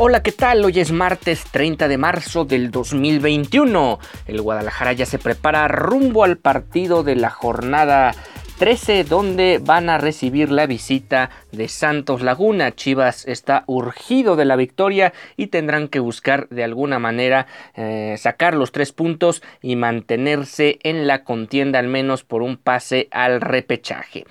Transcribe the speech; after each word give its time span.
Hola, 0.00 0.22
¿qué 0.22 0.32
tal? 0.32 0.64
Hoy 0.64 0.80
es 0.80 0.90
martes 0.90 1.44
30 1.50 1.86
de 1.86 1.98
marzo 1.98 2.44
del 2.46 2.70
2021. 2.70 3.98
El 4.26 4.40
Guadalajara 4.40 4.94
ya 4.94 5.04
se 5.04 5.18
prepara 5.18 5.68
rumbo 5.68 6.24
al 6.24 6.38
partido 6.38 7.02
de 7.02 7.14
la 7.14 7.28
jornada 7.28 8.14
13 8.58 9.04
donde 9.04 9.60
van 9.62 9.88
a 9.88 9.98
recibir 9.98 10.50
la 10.50 10.66
visita 10.66 11.30
de 11.52 11.68
Santos 11.68 12.22
Laguna. 12.22 12.74
Chivas 12.74 13.24
está 13.28 13.62
urgido 13.68 14.34
de 14.34 14.44
la 14.44 14.56
victoria 14.56 15.12
y 15.36 15.46
tendrán 15.46 15.86
que 15.86 16.00
buscar 16.00 16.48
de 16.48 16.64
alguna 16.64 16.98
manera 16.98 17.46
eh, 17.76 18.16
sacar 18.18 18.54
los 18.54 18.72
tres 18.72 18.90
puntos 18.90 19.44
y 19.62 19.76
mantenerse 19.76 20.80
en 20.82 21.06
la 21.06 21.22
contienda 21.22 21.78
al 21.78 21.86
menos 21.86 22.24
por 22.24 22.42
un 22.42 22.56
pase 22.56 23.06
al 23.12 23.40
repechaje. 23.40 24.24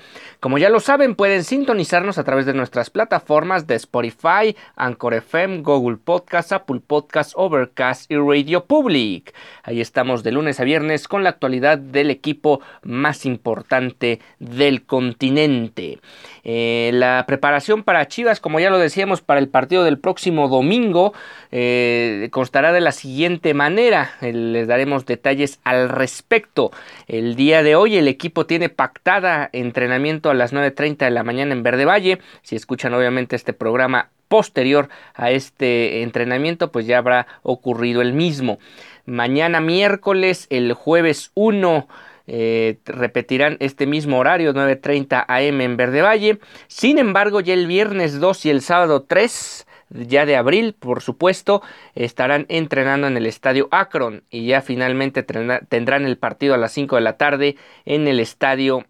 Como 0.48 0.59
ya 0.59 0.70
lo 0.70 0.80
saben, 0.80 1.16
pueden 1.16 1.44
sintonizarnos 1.44 2.17
a 2.17 2.23
través 2.23 2.45
de 2.45 2.53
nuestras 2.53 2.90
plataformas 2.90 3.67
de 3.67 3.76
Spotify, 3.76 4.56
Anchor 4.78 5.16
FM, 5.16 5.62
Google 5.62 5.98
Podcast, 5.98 6.54
Apple 6.54 6.80
Podcast, 6.88 7.34
Overcast 7.36 8.09
y 8.09 8.16
Radio 8.16 8.64
Public. 8.64 9.36
Ahí 9.64 9.81
estamos 9.81 10.23
de 10.23 10.31
lunes 10.31 10.62
a 10.62 10.64
viernes 10.64 11.09
con 11.09 11.26
la 11.26 11.31
actualidad 11.31 11.78
del 11.78 12.09
equipo 12.12 12.62
más 12.81 13.26
importante 13.26 14.22
del 14.39 14.86
continente. 14.86 16.00
Eh, 16.45 16.92
la 16.94 17.26
preparación 17.28 17.84
para 17.84 18.08
Chivas, 18.08 18.39
como 18.39 18.61
ya 18.61 18.70
lo 18.70 18.80
decíamos, 18.80 19.20
para 19.20 19.42
el 19.42 19.50
partido 19.50 19.84
del 19.84 20.00
próximo 20.00 20.48
domingo 20.48 21.14
eh, 21.52 22.30
constará 22.32 22.72
de 22.72 22.80
la 22.80 22.94
siguiente 22.94 23.54
manera. 23.54 24.11
les 24.22 24.66
daremos 24.66 25.06
detalles 25.06 25.59
al 25.66 25.89
respecto. 25.89 26.72
El 27.08 27.36
día 27.36 27.64
de 27.64 27.76
hoy 27.76 27.98
el 27.98 28.08
equipo 28.08 28.45
tiene 28.45 28.70
pactada 28.70 29.50
entrenamiento 29.52 30.30
a 30.30 30.36
las 30.38 30.53
9.30 30.53 30.97
de 30.97 31.11
la 31.11 31.23
mañana 31.23 31.53
en 31.53 31.63
Verde 31.63 31.85
Valle. 31.85 32.19
Si 32.41 32.55
escuchan 32.55 32.93
obviamente 32.93 33.35
este 33.35 33.53
programa 33.53 34.09
posterior 34.27 34.89
a 35.13 35.31
este 35.31 36.03
entrenamiento, 36.03 36.71
pues 36.71 36.85
ya 36.85 36.97
habrá 36.97 37.27
ocurrido 37.43 38.02
el 38.02 38.13
mismo. 38.13 38.59
Mañana 39.05 39.61
miércoles, 39.61 40.47
el 40.49 40.73
jueves 40.73 41.31
1 41.33 41.88
eh, 42.27 42.77
repetirán 42.85 43.55
este 43.61 43.88
mismo 43.88 44.19
horario, 44.19 44.53
9.30 44.53 45.25
am 45.27 45.61
en 45.61 45.77
Verde 45.77 46.02
Valle. 46.02 46.39
Sin 46.67 46.99
embargo, 46.99 47.39
ya 47.39 47.53
el 47.53 47.67
viernes 47.67 48.19
2 48.19 48.45
y 48.45 48.49
el 48.49 48.61
sábado 48.61 49.03
3 49.03 49.65
ya 49.89 50.25
de 50.25 50.35
abril, 50.35 50.75
por 50.77 51.02
supuesto, 51.02 51.61
estarán 51.95 52.45
entrenando 52.49 53.08
en 53.08 53.15
el 53.15 53.26
estadio 53.26 53.70
Akron 53.71 54.23
y 54.30 54.47
ya 54.47 54.61
finalmente 54.61 55.23
tendrán 55.23 56.05
el 56.05 56.17
partido 56.17 56.53
a 56.53 56.58
las 56.58 56.73
5 56.73 56.95
de 56.97 57.02
la 57.02 57.17
tarde 57.17 57.55
en 57.86 58.08
el 58.08 58.20
estadio 58.20 58.86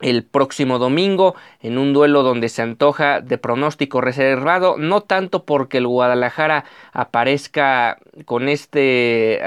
el 0.00 0.24
próximo 0.24 0.78
domingo 0.78 1.34
en 1.60 1.78
un 1.78 1.92
duelo 1.92 2.22
donde 2.22 2.48
se 2.48 2.62
antoja 2.62 3.20
de 3.20 3.38
pronóstico 3.38 4.00
reservado, 4.00 4.76
no 4.78 5.00
tanto 5.00 5.44
porque 5.44 5.78
el 5.78 5.86
Guadalajara 5.86 6.64
aparezca 6.92 7.98
con 8.24 8.48
este 8.48 9.40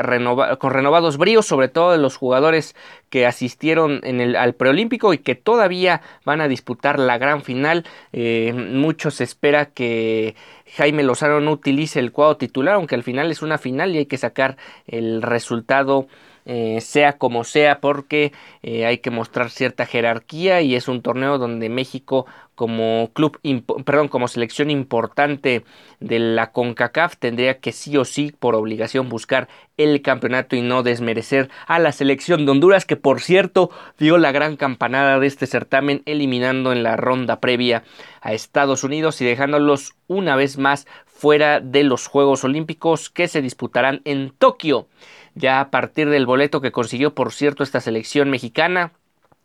con 0.60 0.72
renovados 0.72 1.18
bríos, 1.18 1.46
sobre 1.46 1.70
todo 1.70 1.92
de 1.92 1.98
los 1.98 2.18
jugadores 2.18 2.76
que 3.12 3.28
asistieron 3.28 4.00
en 4.04 4.22
el, 4.22 4.36
al 4.36 4.56
preolímpico 4.56 5.14
y 5.14 5.20
que 5.20 5.36
todavía 5.36 6.02
van 6.26 6.42
a 6.42 6.48
disputar 6.48 6.98
la 6.98 7.20
gran 7.20 7.44
final. 7.44 7.86
Eh, 8.14 8.54
muchos 8.54 9.22
espera 9.22 9.68
que 9.68 10.36
Jaime 10.78 11.04
Lozano 11.04 11.42
no 11.42 11.52
utilice 11.52 12.00
el 12.00 12.14
cuadro 12.14 12.38
titular, 12.38 12.76
aunque 12.76 12.96
al 12.96 13.04
final 13.04 13.30
es 13.30 13.42
una 13.42 13.58
final 13.58 13.94
y 13.94 14.00
hay 14.00 14.06
que 14.06 14.18
sacar 14.18 14.58
el 14.88 15.22
resultado 15.22 16.08
eh, 16.46 16.82
sea 16.82 17.18
como 17.18 17.44
sea, 17.44 17.80
porque 17.82 18.32
eh, 18.64 18.86
hay 18.86 18.98
que 18.98 19.12
mostrar 19.12 19.52
cierta 19.52 19.86
jerarquía 19.86 20.62
y 20.62 20.74
es 20.76 20.88
un 20.88 21.02
torneo 21.04 21.38
donde 21.38 21.70
México 21.70 22.26
como 22.62 23.10
club, 23.14 23.40
perdón, 23.86 24.08
como 24.08 24.28
selección 24.28 24.70
importante 24.70 25.66
de 26.00 26.20
la 26.20 26.52
CONCACAF 26.52 27.18
tendría 27.18 27.58
que 27.58 27.72
sí 27.72 27.98
o 27.98 28.06
sí 28.06 28.36
por 28.38 28.54
obligación 28.54 29.10
buscar 29.10 29.48
el 29.78 30.04
campeonato 30.04 30.56
y 30.56 30.62
no 30.62 30.84
desmerecer 30.84 31.50
a 31.66 31.80
la 31.80 31.92
selección 31.92 32.46
de 32.46 32.52
Honduras 32.52 32.86
que 32.86 32.98
por 32.98 33.20
cierto 33.20 33.72
dio 33.98 34.20
la 34.20 34.32
gran 34.32 34.58
campanada 34.58 35.18
de 35.18 35.26
este 35.26 35.48
certamen 35.48 36.04
eliminando 36.06 36.72
en 36.72 36.84
la 36.84 36.98
ronda 36.98 37.40
previa 37.40 37.84
a 38.22 38.34
Estados 38.34 38.84
Unidos 38.84 39.20
y 39.22 39.26
dejándolos 39.26 39.96
una 40.06 40.36
vez 40.36 40.60
más 40.60 40.86
fuera 41.08 41.62
de 41.62 41.84
los 41.84 42.06
Juegos 42.06 42.44
Olímpicos 42.44 43.10
que 43.10 43.28
se 43.28 43.42
disputarán 43.42 44.02
en 44.06 44.30
Tokio 44.38 44.88
ya 45.34 45.62
a 45.62 45.72
partir 45.72 46.10
del 46.10 46.28
boleto 46.28 46.62
que 46.62 46.72
consiguió, 46.72 47.16
por 47.16 47.32
cierto, 47.32 47.64
esta 47.64 47.80
selección 47.80 48.30
mexicana. 48.30 48.92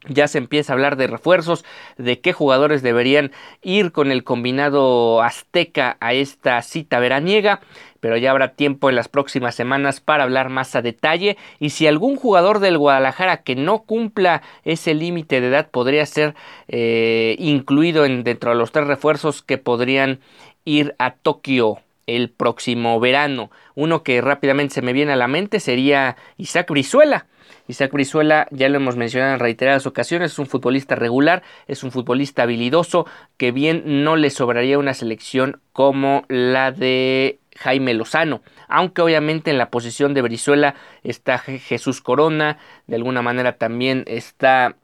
Ya 0.09 0.29
se 0.29 0.39
empieza 0.39 0.73
a 0.73 0.75
hablar 0.75 0.97
de 0.97 1.07
refuerzos, 1.07 1.65
de 1.99 2.21
qué 2.21 2.33
jugadores 2.33 2.83
deberían 2.83 3.33
ir 3.63 3.93
con 3.93 4.11
el 4.13 4.25
combinado 4.25 5.23
azteca 5.23 5.97
a 6.01 6.13
esta 6.13 6.63
cita 6.63 6.99
veraniega, 7.01 7.61
pero 8.01 8.17
ya 8.17 8.31
habrá 8.31 8.55
tiempo 8.55 8.89
en 8.89 8.97
las 8.97 9.09
próximas 9.09 9.55
semanas 9.55 10.01
para 10.01 10.25
hablar 10.25 10.49
más 10.49 10.77
a 10.77 10.83
detalle 10.83 11.37
y 11.59 11.71
si 11.71 11.87
algún 11.87 12.17
jugador 12.17 12.61
del 12.61 12.79
Guadalajara 12.79 13.39
que 13.39 13.57
no 13.57 13.83
cumpla 13.83 14.43
ese 14.65 14.95
límite 14.95 15.41
de 15.41 15.49
edad 15.49 15.71
podría 15.71 16.07
ser 16.07 16.35
eh, 16.69 17.37
incluido 17.39 18.05
en, 18.05 18.23
dentro 18.23 18.51
de 18.51 18.57
los 18.57 18.73
tres 18.73 18.87
refuerzos 18.87 19.43
que 19.43 19.59
podrían 19.59 20.21
ir 20.65 20.95
a 20.99 21.13
Tokio 21.13 21.79
el 22.07 22.31
próximo 22.31 23.01
verano. 23.01 23.51
Uno 23.75 24.03
que 24.03 24.21
rápidamente 24.21 24.75
se 24.75 24.83
me 24.83 24.93
viene 24.93 25.13
a 25.13 25.17
la 25.17 25.29
mente 25.29 25.61
sería 25.61 26.17
Isaac 26.37 26.71
Brizuela. 26.71 27.27
Isaac 27.69 27.93
Brizuela, 27.93 28.47
ya 28.51 28.69
lo 28.69 28.77
hemos 28.77 28.97
mencionado 28.97 29.35
en 29.35 29.41
reiteradas 29.41 29.87
ocasiones, 29.87 30.33
es 30.33 30.39
un 30.39 30.47
futbolista 30.47 30.95
regular, 30.95 31.43
es 31.67 31.83
un 31.83 31.91
futbolista 31.91 32.43
habilidoso, 32.43 33.07
que 33.37 33.53
bien 33.53 34.05
no 34.05 34.17
le 34.17 34.31
sobraría 34.31 34.79
una 34.79 34.95
selección 34.95 35.61
como 35.73 36.25
la 36.29 36.73
de 36.73 37.39
Jaime 37.57 37.95
Lozano, 37.95 38.43
aunque 38.69 39.03
obviamente 39.03 39.51
en 39.51 39.59
la 39.59 39.71
posición 39.71 40.15
de 40.15 40.23
Brizuela 40.23 40.75
está 41.03 41.39
Jesús 41.39 42.01
Corona, 42.01 42.59
de 42.87 42.97
alguna 42.97 43.23
manera 43.23 43.57
también 43.57 44.05
está 44.07 44.77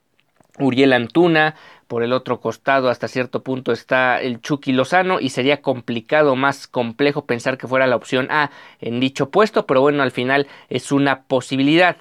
Uriel 0.58 0.92
Antuna, 0.92 1.54
por 1.92 2.02
el 2.02 2.14
otro 2.14 2.40
costado 2.40 2.88
hasta 2.88 3.06
cierto 3.06 3.42
punto 3.42 3.70
está 3.70 4.18
el 4.18 4.40
Chucky 4.40 4.72
Lozano 4.72 5.20
y 5.20 5.28
sería 5.28 5.60
complicado, 5.60 6.36
más 6.36 6.66
complejo 6.66 7.26
pensar 7.26 7.58
que 7.58 7.68
fuera 7.68 7.86
la 7.86 7.96
opción 7.96 8.28
A 8.30 8.50
en 8.80 8.98
dicho 8.98 9.28
puesto, 9.28 9.66
pero 9.66 9.82
bueno, 9.82 10.02
al 10.02 10.10
final 10.10 10.46
es 10.70 10.90
una 10.90 11.24
posibilidad. 11.24 11.98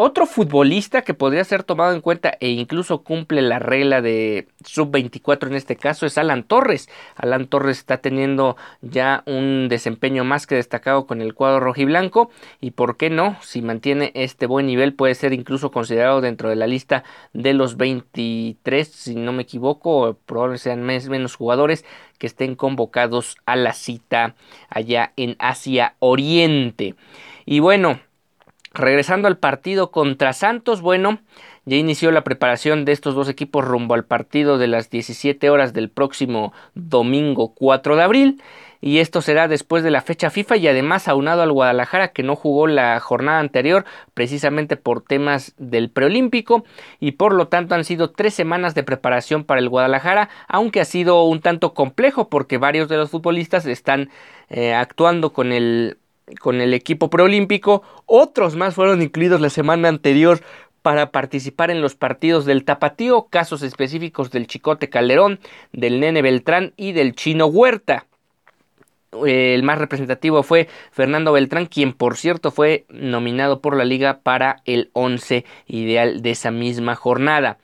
Otro 0.00 0.26
futbolista 0.26 1.02
que 1.02 1.12
podría 1.12 1.42
ser 1.42 1.64
tomado 1.64 1.92
en 1.92 2.02
cuenta 2.02 2.36
e 2.38 2.50
incluso 2.50 3.02
cumple 3.02 3.42
la 3.42 3.58
regla 3.58 4.00
de 4.00 4.46
sub-24 4.64 5.48
en 5.48 5.54
este 5.54 5.74
caso 5.74 6.06
es 6.06 6.16
Alan 6.18 6.44
Torres. 6.44 6.88
Alan 7.16 7.48
Torres 7.48 7.78
está 7.78 7.96
teniendo 7.96 8.56
ya 8.80 9.24
un 9.26 9.66
desempeño 9.68 10.22
más 10.22 10.46
que 10.46 10.54
destacado 10.54 11.08
con 11.08 11.20
el 11.20 11.34
cuadro 11.34 11.58
rojiblanco 11.58 12.30
y 12.60 12.70
por 12.70 12.96
qué 12.96 13.10
no, 13.10 13.38
si 13.42 13.60
mantiene 13.60 14.12
este 14.14 14.46
buen 14.46 14.68
nivel 14.68 14.94
puede 14.94 15.16
ser 15.16 15.32
incluso 15.32 15.72
considerado 15.72 16.20
dentro 16.20 16.48
de 16.48 16.54
la 16.54 16.68
lista 16.68 17.02
de 17.32 17.54
los 17.54 17.76
23, 17.76 18.86
si 18.86 19.16
no 19.16 19.32
me 19.32 19.42
equivoco, 19.42 20.16
probablemente 20.26 20.62
sean 20.62 20.84
menos 20.84 21.34
jugadores 21.34 21.84
que 22.18 22.28
estén 22.28 22.54
convocados 22.54 23.36
a 23.46 23.56
la 23.56 23.72
cita 23.72 24.36
allá 24.68 25.12
en 25.16 25.34
Asia 25.40 25.96
Oriente. 25.98 26.94
Y 27.46 27.58
bueno, 27.58 27.98
Regresando 28.74 29.28
al 29.28 29.38
partido 29.38 29.90
contra 29.90 30.32
Santos, 30.32 30.82
bueno, 30.82 31.20
ya 31.64 31.76
inició 31.76 32.10
la 32.10 32.24
preparación 32.24 32.84
de 32.84 32.92
estos 32.92 33.14
dos 33.14 33.28
equipos 33.28 33.64
rumbo 33.64 33.94
al 33.94 34.04
partido 34.04 34.58
de 34.58 34.68
las 34.68 34.90
17 34.90 35.50
horas 35.50 35.72
del 35.72 35.90
próximo 35.90 36.52
domingo 36.74 37.54
4 37.54 37.96
de 37.96 38.02
abril. 38.02 38.42
y 38.80 38.98
esto 38.98 39.22
será 39.22 39.48
después 39.48 39.82
de 39.82 39.90
la 39.90 40.02
fecha 40.02 40.30
FIFA 40.30 40.56
y 40.56 40.68
además 40.68 41.08
aunado 41.08 41.42
al 41.42 41.50
Guadalajara 41.50 42.12
que 42.12 42.22
no 42.22 42.36
jugó 42.36 42.68
la 42.68 43.00
jornada 43.00 43.40
anterior 43.40 43.84
precisamente 44.14 44.76
por 44.76 45.02
temas 45.02 45.52
del 45.58 45.90
preolímpico 45.90 46.64
y 47.00 47.12
por 47.12 47.34
lo 47.34 47.48
tanto 47.48 47.74
han 47.74 47.84
sido 47.84 48.12
tres 48.12 48.34
semanas 48.34 48.76
de 48.76 48.84
preparación 48.84 49.42
para 49.42 49.60
el 49.60 49.68
Guadalajara 49.68 50.28
aunque 50.46 50.80
ha 50.80 50.84
sido 50.84 51.24
un 51.24 51.40
tanto 51.40 51.74
complejo 51.74 52.28
porque 52.28 52.56
varios 52.56 52.88
de 52.88 52.98
los 52.98 53.10
futbolistas 53.10 53.66
están 53.66 54.10
eh, 54.48 54.74
actuando 54.74 55.32
con 55.32 55.50
el 55.50 55.98
con 56.40 56.60
el 56.60 56.74
equipo 56.74 57.10
preolímpico 57.10 57.82
otros 58.06 58.56
más 58.56 58.74
fueron 58.74 59.02
incluidos 59.02 59.40
la 59.40 59.50
semana 59.50 59.88
anterior 59.88 60.40
para 60.82 61.10
participar 61.10 61.70
en 61.70 61.82
los 61.82 61.94
partidos 61.94 62.44
del 62.44 62.64
Tapatío, 62.64 63.26
casos 63.28 63.62
específicos 63.62 64.30
del 64.30 64.46
Chicote 64.46 64.88
Calderón, 64.88 65.40
del 65.72 66.00
Nene 66.00 66.22
Beltrán 66.22 66.72
y 66.76 66.92
del 66.92 67.14
Chino 67.14 67.46
Huerta 67.46 68.06
el 69.26 69.62
más 69.62 69.78
representativo 69.78 70.42
fue 70.42 70.68
Fernando 70.90 71.32
Beltrán, 71.32 71.66
quien 71.66 71.92
por 71.92 72.16
cierto 72.16 72.50
fue 72.50 72.84
nominado 72.90 73.60
por 73.60 73.76
la 73.76 73.84
liga 73.84 74.20
para 74.22 74.62
el 74.64 74.90
11 74.92 75.44
ideal 75.66 76.22
de 76.22 76.30
esa 76.30 76.50
misma 76.50 76.94
jornada. 76.94 77.58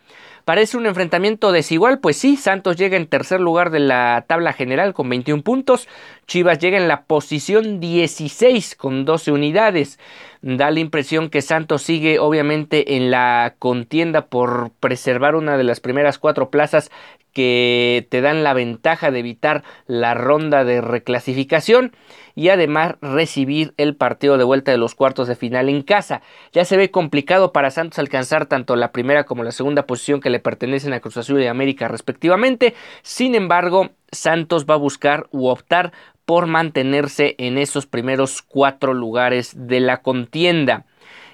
Parece 0.44 0.76
un 0.76 0.84
enfrentamiento 0.84 1.52
desigual, 1.52 2.00
pues 2.00 2.18
sí, 2.18 2.36
Santos 2.36 2.76
llega 2.76 2.98
en 2.98 3.06
tercer 3.06 3.40
lugar 3.40 3.70
de 3.70 3.80
la 3.80 4.26
tabla 4.28 4.52
general 4.52 4.92
con 4.92 5.08
21 5.08 5.42
puntos, 5.42 5.88
Chivas 6.26 6.58
llega 6.58 6.76
en 6.76 6.86
la 6.86 7.04
posición 7.04 7.80
16 7.80 8.74
con 8.76 9.06
12 9.06 9.32
unidades. 9.32 9.98
Da 10.46 10.70
la 10.70 10.80
impresión 10.80 11.30
que 11.30 11.40
Santos 11.40 11.80
sigue 11.80 12.18
obviamente 12.18 12.96
en 12.96 13.10
la 13.10 13.54
contienda 13.58 14.26
por 14.26 14.72
preservar 14.78 15.36
una 15.36 15.56
de 15.56 15.64
las 15.64 15.80
primeras 15.80 16.18
cuatro 16.18 16.50
plazas 16.50 16.90
que 17.32 18.06
te 18.10 18.20
dan 18.20 18.44
la 18.44 18.52
ventaja 18.52 19.10
de 19.10 19.20
evitar 19.20 19.64
la 19.86 20.12
ronda 20.12 20.64
de 20.64 20.82
reclasificación 20.82 21.96
y 22.34 22.50
además 22.50 22.96
recibir 23.00 23.72
el 23.78 23.96
partido 23.96 24.36
de 24.36 24.44
vuelta 24.44 24.70
de 24.70 24.76
los 24.76 24.94
cuartos 24.94 25.28
de 25.28 25.34
final 25.34 25.70
en 25.70 25.80
casa. 25.80 26.20
Ya 26.52 26.66
se 26.66 26.76
ve 26.76 26.90
complicado 26.90 27.50
para 27.54 27.70
Santos 27.70 27.98
alcanzar 27.98 28.44
tanto 28.44 28.76
la 28.76 28.92
primera 28.92 29.24
como 29.24 29.44
la 29.44 29.50
segunda 29.50 29.86
posición 29.86 30.20
que 30.20 30.28
le 30.28 30.40
pertenecen 30.40 30.92
a 30.92 31.00
Cruz 31.00 31.16
Azul 31.16 31.42
y 31.42 31.46
América 31.46 31.88
respectivamente. 31.88 32.74
Sin 33.02 33.34
embargo, 33.34 33.92
Santos 34.12 34.66
va 34.68 34.74
a 34.74 34.78
buscar 34.78 35.26
u 35.30 35.48
optar 35.48 35.92
por 36.24 36.46
mantenerse 36.46 37.34
en 37.38 37.58
esos 37.58 37.86
primeros 37.86 38.42
cuatro 38.42 38.94
lugares 38.94 39.52
de 39.54 39.80
la 39.80 40.02
contienda. 40.02 40.86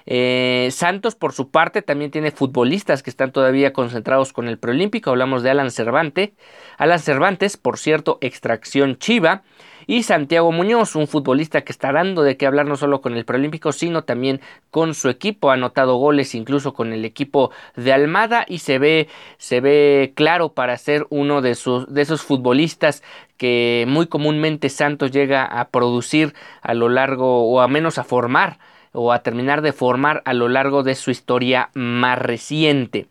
Eh, 0.05 0.69
Santos, 0.71 1.15
por 1.15 1.33
su 1.33 1.49
parte, 1.51 1.81
también 1.81 2.11
tiene 2.11 2.31
futbolistas 2.31 3.03
que 3.03 3.09
están 3.09 3.31
todavía 3.31 3.73
concentrados 3.73 4.33
con 4.33 4.47
el 4.47 4.57
preolímpico. 4.57 5.11
Hablamos 5.11 5.43
de 5.43 5.51
Alan 5.51 5.71
Cervantes. 5.71 6.31
Alan 6.77 6.99
Cervantes, 6.99 7.57
por 7.57 7.77
cierto, 7.77 8.17
extracción 8.21 8.97
chiva. 8.97 9.43
Y 9.87 10.03
Santiago 10.03 10.51
Muñoz, 10.51 10.95
un 10.95 11.07
futbolista 11.07 11.61
que 11.61 11.71
está 11.71 11.91
dando 11.91 12.21
de 12.23 12.37
qué 12.37 12.45
hablar 12.45 12.65
no 12.65 12.77
solo 12.77 13.01
con 13.01 13.17
el 13.17 13.25
preolímpico, 13.25 13.71
sino 13.71 14.03
también 14.03 14.39
con 14.69 14.93
su 14.93 15.09
equipo. 15.09 15.49
Ha 15.49 15.55
anotado 15.55 15.95
goles 15.95 16.35
incluso 16.35 16.73
con 16.73 16.93
el 16.93 17.03
equipo 17.03 17.51
de 17.75 17.91
Almada 17.91 18.45
y 18.47 18.59
se 18.59 18.79
ve, 18.79 19.07
se 19.37 19.59
ve 19.59 20.13
claro 20.15 20.53
para 20.53 20.77
ser 20.77 21.07
uno 21.09 21.41
de, 21.41 21.55
sus, 21.55 21.91
de 21.91 22.03
esos 22.03 22.21
futbolistas 22.21 23.03
que 23.41 23.85
muy 23.87 24.05
comúnmente 24.05 24.69
Santos 24.69 25.09
llega 25.09 25.43
a 25.43 25.69
producir 25.69 26.35
a 26.61 26.75
lo 26.75 26.89
largo 26.89 27.49
o 27.51 27.59
a 27.59 27.67
menos 27.67 27.97
a 27.97 28.03
formar 28.03 28.59
o 28.91 29.11
a 29.11 29.23
terminar 29.23 29.63
de 29.63 29.73
formar 29.73 30.21
a 30.25 30.35
lo 30.35 30.47
largo 30.47 30.83
de 30.83 30.93
su 30.93 31.09
historia 31.09 31.71
más 31.73 32.19
reciente. 32.19 33.07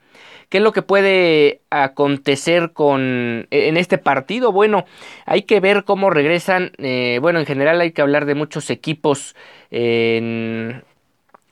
¿Qué 0.49 0.59
es 0.59 0.63
lo 0.63 0.71
que 0.71 0.83
puede 0.83 1.63
acontecer 1.71 2.73
con 2.73 3.49
en 3.51 3.77
este 3.77 3.99
partido? 3.99 4.53
Bueno, 4.53 4.85
hay 5.27 5.43
que 5.43 5.59
ver 5.59 5.83
cómo 5.83 6.11
regresan. 6.11 6.71
Eh, 6.79 7.19
bueno, 7.21 7.41
en 7.41 7.47
general 7.47 7.81
hay 7.81 7.91
que 7.91 8.03
hablar 8.03 8.25
de 8.25 8.37
muchos 8.37 8.71
equipos 8.71 9.35
en, 9.73 10.85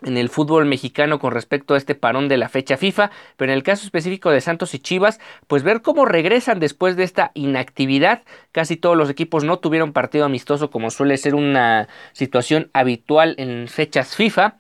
en 0.03 0.17
el 0.17 0.29
fútbol 0.29 0.65
mexicano 0.67 1.19
con 1.19 1.33
respecto 1.33 1.75
a 1.75 1.77
este 1.77 1.95
parón 1.95 2.29
de 2.29 2.37
la 2.37 2.49
fecha 2.49 2.77
FIFA, 2.77 3.11
pero 3.37 3.53
en 3.53 3.57
el 3.57 3.63
caso 3.63 3.85
específico 3.85 4.31
de 4.31 4.41
Santos 4.41 4.75
y 4.75 4.79
Chivas, 4.79 5.21
pues 5.47 5.63
ver 5.63 5.83
cómo 5.83 6.05
regresan 6.05 6.61
después 6.61 6.97
de 6.97 7.05
esta 7.05 7.31
inactividad. 7.35 8.23
Casi 8.53 8.77
todos 8.77 8.97
los 8.97 9.11
equipos 9.11 9.45
no 9.45 9.59
tuvieron 9.59 9.93
partido 9.93 10.25
amistoso 10.25 10.71
como 10.71 10.91
suele 10.91 11.17
ser 11.17 11.35
una 11.35 11.89
situación 12.13 12.71
habitual 12.73 13.35
en 13.39 13.69
fechas 13.69 14.17
FIFA 14.17 14.57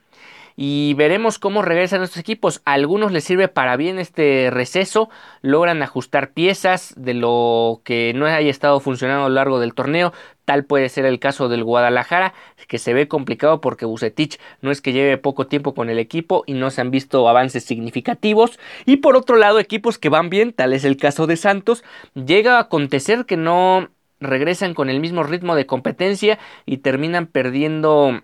y 0.61 0.95
veremos 0.95 1.39
cómo 1.39 1.63
regresan 1.63 2.03
estos 2.03 2.19
equipos. 2.19 2.63
A 2.65 2.73
algunos 2.73 3.13
les 3.13 3.23
sirve 3.23 3.47
para 3.47 3.77
bien 3.77 4.01
este 4.01 4.51
receso, 4.51 5.09
logran 5.41 5.85
ajustar 5.85 6.33
piezas 6.33 6.95
de 6.97 7.15
lo 7.15 7.81
que 7.85 8.13
no 8.17 8.27
haya 8.27 8.51
estado 8.51 8.81
funcionando 8.81 9.27
a 9.27 9.29
lo 9.29 9.37
largo 9.37 9.61
del 9.61 9.73
torneo. 9.73 10.13
Tal 10.49 10.65
puede 10.65 10.89
ser 10.89 11.05
el 11.05 11.19
caso 11.19 11.51
del 11.51 11.63
Guadalajara, 11.63 12.33
que 12.69 12.79
se 12.79 12.95
ve 12.95 13.07
complicado 13.07 13.61
porque 13.61 13.85
Bucetich 13.85 14.41
no 14.63 14.71
es 14.71 14.81
que 14.81 14.95
lleve 14.95 15.19
poco 15.19 15.47
tiempo 15.47 15.75
con 15.75 15.91
el 15.91 15.99
equipo 15.99 16.43
y 16.47 16.55
no 16.55 16.71
se 16.71 16.81
han 16.81 16.91
visto 16.91 17.29
avances 17.29 17.65
significativos. 17.65 18.59
Y 18.87 18.97
por 18.97 19.15
otro 19.15 19.37
lado, 19.37 19.59
equipos 19.59 19.99
que 19.99 20.09
van 20.09 20.31
bien, 20.31 20.55
tal 20.55 20.73
es 20.73 20.87
el 20.87 20.97
caso 20.97 21.27
de 21.27 21.37
Santos, 21.37 21.85
llega 22.15 22.57
a 22.57 22.61
acontecer 22.61 23.27
que 23.27 23.37
no 23.37 23.91
regresan 24.21 24.73
con 24.73 24.89
el 24.89 25.01
mismo 25.01 25.23
ritmo 25.23 25.55
de 25.55 25.67
competencia 25.67 26.39
y 26.65 26.79
terminan 26.79 27.27
perdiendo 27.27 28.23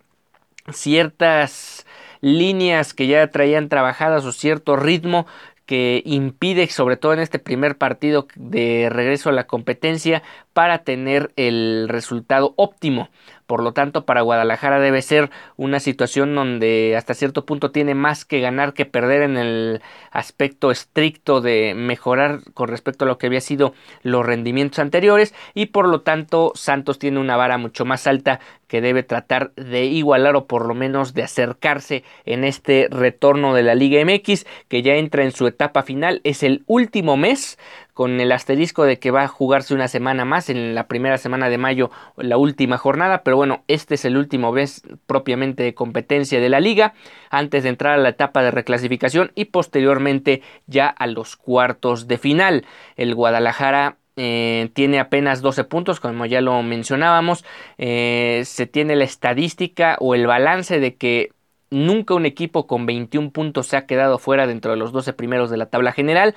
ciertas 0.73 1.85
líneas 2.23 2.94
que 2.94 3.06
ya 3.06 3.31
traían 3.31 3.69
trabajadas 3.69 4.25
o 4.25 4.32
cierto 4.32 4.77
ritmo 4.77 5.27
que 5.66 6.02
impide, 6.05 6.69
sobre 6.69 6.96
todo 6.96 7.12
en 7.12 7.20
este 7.20 7.38
primer 7.38 7.78
partido 7.78 8.26
de 8.34 8.88
regreso 8.90 9.28
a 9.31 9.32
la 9.32 9.46
competencia, 9.46 10.22
para 10.52 10.84
tener 10.84 11.32
el 11.37 11.88
resultado 11.88 12.55
óptimo. 12.56 13.08
Por 13.46 13.62
lo 13.62 13.73
tanto, 13.73 14.05
para 14.06 14.23
Guadalajara 14.23 14.81
debe 14.81 15.02
ser 15.02 15.31
una 15.56 15.81
situación 15.81 16.35
donde 16.35 16.94
hasta 16.96 17.14
cierto 17.14 17.44
punto 17.44 17.70
tiene 17.70 17.94
más 17.94 18.25
que 18.25 18.41
ganar 18.41 18.73
que 18.73 18.87
perder 18.87 19.23
en 19.23 19.37
el 19.37 19.82
aspecto 20.11 20.70
estricto 20.70 21.41
de 21.41 21.75
mejorar 21.75 22.41
con 22.55 22.69
respecto 22.69 23.05
a 23.05 23.08
lo 23.08 23.19
que 23.19 23.26
había 23.26 23.41
sido 23.41 23.75
los 24.02 24.25
rendimientos 24.25 24.79
anteriores 24.79 25.35
y 25.55 25.67
por 25.67 25.88
lo 25.88 26.00
tanto 26.00 26.52
Santos 26.55 26.99
tiene 26.99 27.20
una 27.20 27.37
vara 27.37 27.58
mucho 27.58 27.85
más 27.85 28.06
alta 28.06 28.41
que 28.67 28.81
debe 28.81 29.02
tratar 29.02 29.52
de 29.55 29.85
igualar 29.85 30.37
o 30.37 30.46
por 30.46 30.67
lo 30.67 30.75
menos 30.75 31.14
de 31.14 31.23
acercarse 31.23 32.02
en 32.25 32.44
este 32.44 32.88
retorno 32.91 33.55
de 33.55 33.62
la 33.62 33.75
Liga 33.75 34.05
MX 34.05 34.46
que 34.69 34.82
ya 34.82 34.94
entra 34.94 35.23
en 35.23 35.32
su 35.32 35.46
etapa 35.46 35.82
final. 35.82 36.20
Es 36.25 36.43
el 36.43 36.64
último 36.67 37.17
mes 37.17 37.58
con 37.94 38.20
el 38.20 38.32
asterisco 38.32 38.85
de 38.85 38.99
que 38.99 39.11
va 39.11 39.23
a 39.23 39.29
jugarse 39.29 39.73
una 39.73 39.88
semana 39.88 40.25
más 40.25 40.50
en 40.50 40.75
la 40.75 40.88
primera 40.88 41.17
semana 41.17 41.49
de 41.49 41.58
mayo, 41.58 41.91
la 42.17 42.37
última 42.37 42.76
jornada, 42.76 43.23
pero 43.23 43.37
bueno, 43.37 43.62
este 43.69 43.94
es 43.94 44.05
el 44.05 44.17
último 44.17 44.52
mes 44.52 44.82
propiamente 45.06 45.62
de 45.62 45.75
competencia 45.75 46.41
de 46.41 46.49
la 46.49 46.61
liga, 46.61 46.94
antes 47.31 47.62
de 47.62 47.69
entrar 47.70 47.94
a 47.94 48.02
la 48.02 48.11
etapa 48.11 48.43
de 48.43 48.50
reclasificación 48.50 49.32
y 49.35 49.46
posteriormente 49.46 50.43
ya 50.67 50.88
a 50.88 51.06
los 51.06 51.37
cuartos 51.37 52.08
de 52.08 52.19
final. 52.19 52.67
El 52.96 53.15
Guadalajara 53.15 53.96
eh, 54.17 54.70
tiene 54.74 55.01
apenas 55.01 55.41
12 55.41 55.65
puntos, 55.65 56.01
como 56.01 56.27
ya 56.27 56.41
lo 56.41 56.63
mencionábamos. 56.63 57.44
Eh, 57.79 58.43
se 58.44 58.67
tiene 58.67 58.96
la 58.96 59.05
estadística 59.05 59.96
o 60.01 60.15
el 60.15 60.27
balance 60.27 60.81
de 60.81 60.94
que 60.96 61.31
nunca 61.74 62.14
un 62.14 62.24
equipo 62.26 62.66
con 62.66 62.86
21 62.86 63.31
puntos 63.31 63.66
se 63.66 63.76
ha 63.76 63.86
quedado 63.86 64.19
fuera 64.19 64.46
dentro 64.46 64.70
de 64.70 64.78
los 64.78 64.93
12 64.93 65.12
primeros 65.12 65.50
de 65.50 65.58
la 65.58 65.66
tabla 65.66 65.93
general. 65.93 66.34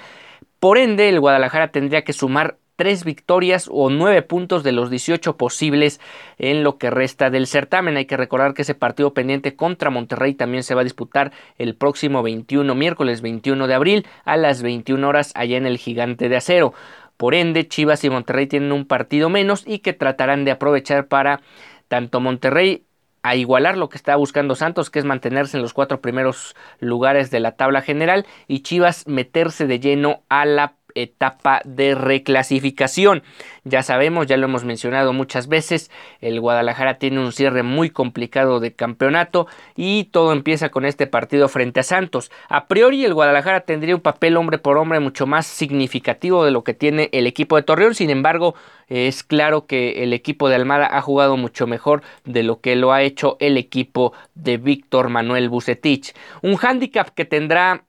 Por 0.60 0.78
ende, 0.78 1.08
el 1.10 1.20
Guadalajara 1.20 1.70
tendría 1.70 2.04
que 2.04 2.14
sumar 2.14 2.58
tres 2.78 3.04
victorias 3.04 3.68
o 3.72 3.90
nueve 3.90 4.22
puntos 4.22 4.64
de 4.64 4.72
los 4.72 4.90
18 4.90 5.36
posibles 5.36 6.00
en 6.38 6.64
lo 6.64 6.78
que 6.78 6.90
resta 6.90 7.30
del 7.30 7.48
certamen. 7.48 7.98
Hay 7.98 8.06
que 8.06 8.18
recordar 8.18 8.54
que 8.54 8.62
ese 8.62 8.76
partido 8.76 9.14
pendiente 9.14 9.56
contra 9.56 9.90
Monterrey 9.90 10.36
también 10.36 10.64
se 10.64 10.76
va 10.76 10.82
a 10.82 10.84
disputar 10.86 11.32
el 11.58 11.76
próximo 11.76 12.24
21, 12.24 12.74
miércoles 12.76 13.22
21 13.22 13.68
de 13.68 13.74
abril 13.74 14.08
a 14.24 14.38
las 14.38 14.62
21 14.62 15.08
horas 15.08 15.32
allá 15.36 15.58
en 15.58 15.66
el 15.66 15.78
Gigante 15.78 16.30
de 16.30 16.38
Acero. 16.38 16.74
Por 17.18 17.34
ende, 17.34 17.68
Chivas 17.68 18.04
y 18.04 18.12
Monterrey 18.12 18.46
tienen 18.46 18.72
un 18.72 18.86
partido 18.86 19.30
menos 19.30 19.64
y 19.66 19.80
que 19.80 19.94
tratarán 19.94 20.46
de 20.46 20.52
aprovechar 20.52 21.08
para 21.08 21.42
tanto 21.88 22.20
Monterrey 22.20 22.84
a 23.24 23.36
igualar 23.36 23.78
lo 23.78 23.90
que 23.90 23.98
está 23.98 24.16
buscando 24.16 24.56
Santos, 24.56 24.90
que 24.90 25.00
es 25.00 25.06
mantenerse 25.06 25.58
en 25.58 25.64
los 25.64 25.74
cuatro 25.74 26.02
primeros 26.02 26.56
lugares 26.80 27.32
de 27.32 27.40
la 27.40 27.54
tabla 27.54 27.82
general, 27.82 28.26
y 28.48 28.62
Chivas 28.62 29.08
meterse 29.08 29.68
de 29.68 29.80
lleno 29.80 30.24
a 30.30 30.46
la 30.46 30.74
etapa 31.02 31.62
de 31.66 31.96
reclasificación. 31.96 33.24
Ya 33.64 33.84
sabemos, 33.84 34.28
ya 34.28 34.38
lo 34.38 34.46
hemos 34.46 34.64
mencionado 34.64 35.14
muchas 35.14 35.48
veces, 35.48 35.92
el 36.22 36.40
Guadalajara 36.40 36.98
tiene 37.00 37.20
un 37.20 37.34
cierre 37.34 37.64
muy 37.64 37.90
complicado 37.90 38.60
de 38.60 38.74
campeonato 38.74 39.48
y 39.76 40.06
todo 40.06 40.32
empieza 40.32 40.70
con 40.70 40.86
este 40.86 41.08
partido 41.08 41.50
frente 41.50 41.82
a 41.82 41.84
Santos. 41.84 42.32
A 42.50 42.68
priori 42.68 43.04
el 43.04 43.14
Guadalajara 43.14 43.62
tendría 43.62 43.96
un 43.96 44.02
papel 44.02 44.38
hombre 44.38 44.58
por 44.58 44.78
hombre 44.78 45.00
mucho 45.00 45.28
más 45.28 45.46
significativo 45.46 46.46
de 46.46 46.52
lo 46.52 46.64
que 46.64 46.74
tiene 46.74 47.10
el 47.12 47.28
equipo 47.28 47.58
de 47.58 47.64
Torreón, 47.64 47.96
sin 47.96 48.10
embargo 48.10 48.56
es 48.88 49.24
claro 49.24 49.66
que 49.66 50.04
el 50.04 50.14
equipo 50.14 50.48
de 50.48 50.56
Almada 50.56 50.88
ha 50.90 51.02
jugado 51.02 51.36
mucho 51.36 51.68
mejor 51.68 52.04
de 52.24 52.44
lo 52.44 52.62
que 52.62 52.76
lo 52.76 52.94
ha 52.94 53.02
hecho 53.02 53.36
el 53.40 53.58
equipo 53.58 54.14
de 54.34 54.58
Víctor 54.58 55.10
Manuel 55.10 55.50
Bucetich. 55.50 56.14
Un 56.42 56.56
hándicap 56.56 57.10
que 57.10 57.26
tendrá 57.26 57.84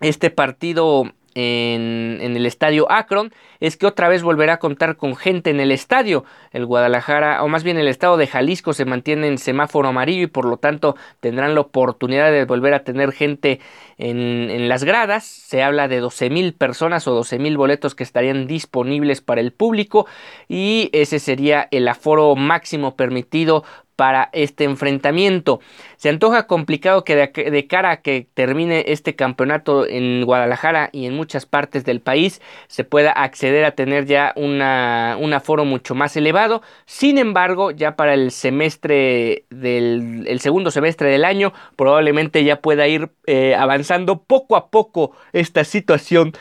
este 0.00 0.30
partido 0.30 1.12
en, 1.34 2.18
el 2.20 2.46
estadio 2.46 2.90
Akron 2.90 3.32
es 3.60 3.76
que 3.76 3.86
otra 3.86 4.08
vez 4.08 4.22
volverá 4.22 4.54
a 4.54 4.58
contar 4.58 4.96
con 4.96 5.16
gente 5.16 5.50
en 5.50 5.60
el 5.60 5.70
estadio. 5.72 6.24
El 6.52 6.66
Guadalajara, 6.66 7.42
o 7.42 7.48
más 7.48 7.62
bien 7.62 7.78
el 7.78 7.88
estado 7.88 8.16
de 8.16 8.26
Jalisco, 8.26 8.72
se 8.72 8.84
mantiene 8.84 9.28
en 9.28 9.38
semáforo 9.38 9.88
amarillo 9.88 10.22
y 10.22 10.26
por 10.28 10.44
lo 10.44 10.56
tanto 10.56 10.96
tendrán 11.20 11.54
la 11.54 11.60
oportunidad 11.60 12.30
de 12.32 12.44
volver 12.44 12.74
a 12.74 12.84
tener 12.84 13.12
gente 13.12 13.60
en, 13.98 14.50
en 14.50 14.68
las 14.68 14.84
gradas. 14.84 15.24
Se 15.24 15.62
habla 15.62 15.88
de 15.88 16.00
12 16.00 16.30
mil 16.30 16.54
personas 16.54 17.06
o 17.06 17.12
12 17.12 17.38
mil 17.38 17.56
boletos 17.56 17.94
que 17.94 18.04
estarían 18.04 18.46
disponibles 18.46 19.20
para 19.20 19.40
el 19.40 19.52
público 19.52 20.06
y 20.48 20.90
ese 20.92 21.18
sería 21.18 21.68
el 21.70 21.86
aforo 21.88 22.34
máximo 22.36 22.96
permitido 22.96 23.64
para 24.00 24.30
este 24.32 24.64
enfrentamiento. 24.64 25.60
Se 25.98 26.08
antoja 26.08 26.46
complicado 26.46 27.04
que 27.04 27.16
de, 27.16 27.66
cara 27.66 27.90
a 27.90 27.96
que 27.98 28.26
termine 28.32 28.84
este 28.88 29.14
campeonato 29.14 29.86
en 29.86 30.24
Guadalajara 30.24 30.88
y 30.90 31.04
en 31.04 31.14
muchas 31.14 31.44
partes 31.44 31.84
del 31.84 32.00
país 32.00 32.40
se 32.66 32.82
pueda 32.82 33.12
acceder 33.12 33.62
a 33.66 33.72
tener 33.72 34.06
ya 34.06 34.32
una, 34.36 35.18
un 35.20 35.34
aforo 35.34 35.66
mucho 35.66 35.94
más 35.94 36.16
elevado. 36.16 36.62
Sin 36.86 37.18
embargo, 37.18 37.72
ya 37.72 37.94
para 37.94 38.14
el 38.14 38.30
semestre 38.30 39.44
del 39.50 40.24
el 40.26 40.40
segundo 40.40 40.70
semestre 40.70 41.10
del 41.10 41.26
año 41.26 41.52
probablemente 41.76 42.42
ya 42.42 42.62
pueda 42.62 42.88
ir 42.88 43.10
eh, 43.26 43.54
avanzando 43.54 44.22
poco 44.22 44.56
a 44.56 44.70
poco 44.70 45.12
esta 45.34 45.64
situación 45.64 46.32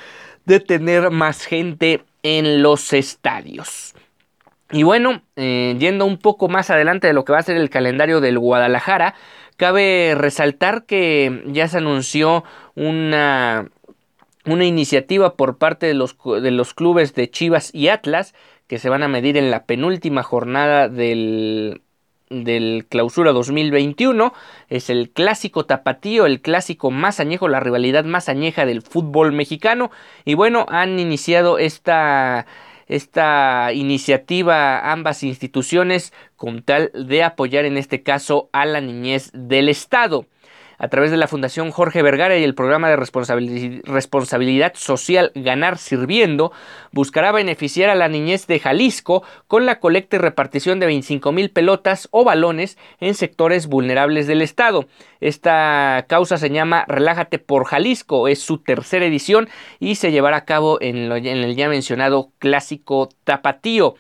de 0.46 0.62
tener 0.62 1.12
más 1.12 1.44
gente 1.44 2.06
en 2.24 2.64
los 2.64 2.94
estadios. 2.94 3.96
Y 4.72 4.84
bueno, 4.84 5.24
eh, 5.36 5.76
yendo 5.80 6.06
un 6.06 6.18
poco 6.18 6.48
más 6.48 6.70
adelante 6.70 7.08
de 7.08 7.14
lo 7.14 7.26
que 7.26 7.34
va 7.34 7.40
a 7.40 7.44
ser 7.44 7.58
el 7.58 7.70
calendario 7.70 8.22
del 8.22 8.38
Guadalajara, 8.38 9.16
cabe 9.58 10.14
resaltar 10.16 10.86
que 10.86 11.44
ya 11.48 11.68
se 11.68 11.78
anunció 11.78 12.44
una, 12.76 13.70
una 14.46 14.66
iniciativa 14.66 15.36
por 15.36 15.58
parte 15.58 15.88
de 15.88 15.96
los, 15.96 16.16
de 16.42 16.52
los 16.52 16.74
clubes 16.74 17.16
de 17.16 17.30
Chivas 17.30 17.74
y 17.74 17.88
Atlas 17.88 18.36
que 18.68 18.78
se 18.78 18.90
van 18.90 19.02
a 19.02 19.08
medir 19.08 19.36
en 19.36 19.50
la 19.50 19.66
penúltima 19.66 20.22
jornada 20.22 20.88
del, 20.88 21.82
del 22.30 22.86
clausura 22.88 23.32
2021 23.32 24.32
es 24.70 24.92
el 24.92 25.10
clásico 25.10 25.66
tapatío, 25.66 26.28
el 26.28 26.42
clásico 26.42 26.92
más 26.92 27.20
añejo, 27.20 27.48
la 27.48 27.60
rivalidad 27.60 28.06
más 28.06 28.30
añeja 28.30 28.68
del 28.68 28.84
fútbol 28.84 29.32
mexicano. 29.32 29.90
Y 30.24 30.36
bueno, 30.36 30.68
han 30.70 31.00
iniciado 31.00 31.58
esta 31.58 32.46
esta 32.90 33.72
iniciativa 33.74 34.92
ambas 34.92 35.24
instituciones 35.24 36.12
con 36.36 36.64
tal 36.64 36.92
de 36.94 37.24
apoyar 37.24 37.64
en 37.66 37.78
este 37.78 38.04
caso 38.04 38.50
a 38.52 38.66
la 38.66 38.82
niñez 38.82 39.32
del 39.34 39.70
Estado 39.70 40.26
a 40.80 40.88
través 40.88 41.12
de 41.12 41.18
la 41.18 41.28
Fundación 41.28 41.72
Jorge 41.72 42.02
Vergara 42.02 42.38
y 42.38 42.44
el 42.44 42.56
programa 42.56 42.90
de 42.90 42.96
responsabilidad 42.96 44.74
social 44.76 45.32
Ganar 45.36 45.78
Sirviendo, 45.78 46.52
buscará 46.92 47.32
beneficiar 47.32 47.90
a 47.90 47.96
la 47.96 48.08
niñez 48.08 48.48
de 48.48 48.60
Jalisco 48.60 49.24
con 49.48 49.66
la 49.66 49.80
colecta 49.80 50.16
y 50.16 50.20
repartición 50.20 50.80
de 50.80 50.88
25 50.88 51.32
mil 51.34 51.52
pelotas 51.52 52.08
o 52.12 52.24
balones 52.24 52.78
en 53.00 53.14
sectores 53.14 53.68
vulnerables 53.68 54.26
del 54.26 54.42
Estado. 54.42 54.88
Esta 55.20 56.06
causa 56.08 56.38
se 56.38 56.50
llama 56.50 56.86
Relájate 56.88 57.40
por 57.40 57.66
Jalisco, 57.66 58.30
es 58.30 58.40
su 58.40 58.60
tercera 58.60 59.06
edición 59.06 59.50
y 59.80 59.96
se 59.96 60.12
llevará 60.12 60.38
a 60.38 60.46
cabo 60.46 60.80
en, 60.82 61.12
el 61.12 61.56
ya 61.56 61.68
mencionado 61.68 62.32
clásico 62.40 63.10
tapatío. 63.26 63.96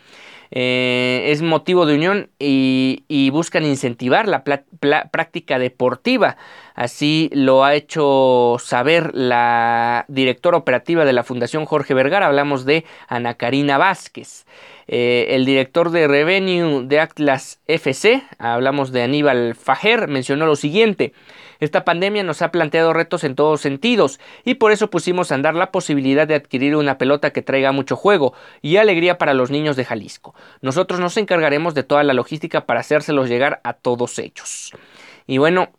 Eh, 0.51 1.25
es 1.27 1.41
motivo 1.41 1.85
de 1.85 1.95
unión 1.95 2.29
y, 2.39 3.29
buscan 3.31 3.63
incentivar 3.63 4.27
la 4.27 4.43
práctica 4.43 5.59
deportiva. 5.59 6.37
Así 6.79 7.29
lo 7.33 7.65
ha 7.65 7.75
hecho 7.75 8.55
saber 8.57 9.13
la 9.13 10.05
directora 10.07 10.57
operativa 10.57 11.05
de 11.05 11.13
la 11.13 11.23
Fundación 11.23 11.65
Jorge 11.65 11.93
Vergara. 11.93 12.27
Hablamos 12.27 12.65
de 12.65 12.85
Ana 13.07 13.33
Karina 13.33 13.77
Vázquez. 13.77 14.45
Eh, 14.87 15.35
el 15.35 15.45
director 15.45 15.91
de 15.91 16.07
Revenue 16.07 16.83
de 16.87 16.99
Atlas 16.99 17.59
FC, 17.67 18.23
hablamos 18.39 18.91
de 18.91 19.03
Aníbal 19.03 19.55
Fajer, 19.55 20.07
mencionó 20.07 20.45
lo 20.47 20.55
siguiente. 20.55 21.13
Esta 21.59 21.83
pandemia 21.83 22.23
nos 22.23 22.41
ha 22.41 22.51
planteado 22.51 22.93
retos 22.93 23.23
en 23.23 23.35
todos 23.35 23.61
sentidos 23.61 24.19
y 24.45 24.55
por 24.55 24.71
eso 24.71 24.89
pusimos 24.89 25.31
a 25.31 25.35
andar 25.35 25.55
la 25.55 25.71
posibilidad 25.71 26.27
de 26.27 26.35
adquirir 26.35 26.75
una 26.75 26.97
pelota 26.97 27.31
que 27.31 27.41
traiga 27.41 27.71
mucho 27.71 27.95
juego 27.95 28.33
y 28.61 28.77
alegría 28.77 29.17
para 29.17 29.33
los 29.33 29.51
niños 29.51 29.75
de 29.75 29.85
Jalisco. 29.85 30.35
Nosotros 30.61 30.99
nos 30.99 31.17
encargaremos 31.17 31.73
de 31.73 31.83
toda 31.83 32.03
la 32.03 32.13
logística 32.13 32.65
para 32.65 32.79
hacérselos 32.79 33.29
llegar 33.29 33.59
a 33.63 33.73
todos 33.73 34.19
ellos. 34.19 34.71
Y 35.27 35.37
bueno, 35.37 35.69